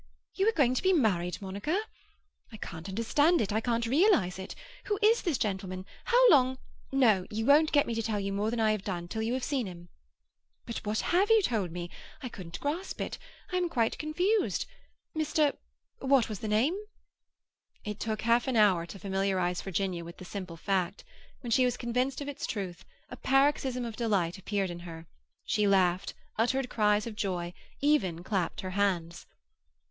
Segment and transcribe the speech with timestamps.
[0.33, 1.79] You are going to be married, Monica?
[2.51, 3.53] I can't understand it.
[3.53, 4.55] I can't realize it.
[4.85, 5.85] Who is this gentleman?
[6.05, 6.57] How long—"
[6.91, 9.33] "No; you won't get me to tell you more than I have done, till you
[9.35, 9.89] have seen him."
[10.65, 11.91] "But what have you told me?
[12.19, 13.19] I couldn't grasp it.
[13.51, 14.65] I am quite confused.
[15.15, 16.75] Mr.—what was the name?"
[17.85, 21.03] It took half an hour to familiarize Virginia with the simple fact.
[21.41, 25.05] When she was convinced of its truth, a paroxysm of delight appeared in her.
[25.45, 29.27] She laughed, uttered cries of joy, even clapped her hands.